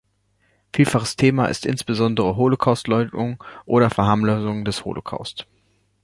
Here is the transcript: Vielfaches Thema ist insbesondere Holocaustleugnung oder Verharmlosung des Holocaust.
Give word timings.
Vielfaches 0.73 1.15
Thema 1.15 1.45
ist 1.45 1.63
insbesondere 1.63 2.35
Holocaustleugnung 2.35 3.37
oder 3.65 3.91
Verharmlosung 3.91 4.65
des 4.65 4.83
Holocaust. 4.83 5.45